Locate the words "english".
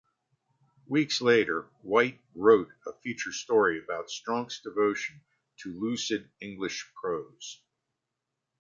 6.41-6.91